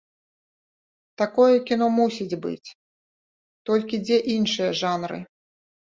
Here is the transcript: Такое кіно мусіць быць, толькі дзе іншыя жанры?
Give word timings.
Такое 1.23 1.53
кіно 1.67 1.91
мусіць 1.99 2.39
быць, 2.47 2.69
толькі 3.71 4.05
дзе 4.09 4.17
іншыя 4.41 4.69
жанры? 4.85 5.19